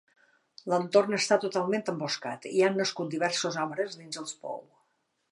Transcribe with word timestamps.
L'entorn 0.71 1.17
està 1.17 1.35
totalment 1.43 1.83
emboscat 1.93 2.47
i 2.59 2.63
han 2.67 2.79
nascut 2.81 3.11
diversos 3.11 3.59
arbres 3.65 3.99
dins 3.99 4.19
del 4.21 4.33
pou. 4.47 4.57